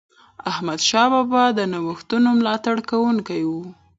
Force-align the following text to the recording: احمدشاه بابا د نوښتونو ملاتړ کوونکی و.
احمدشاه 0.51 1.07
بابا 1.13 1.43
د 1.57 1.59
نوښتونو 1.73 2.29
ملاتړ 2.39 2.75
کوونکی 2.89 3.41
و. 3.49 3.53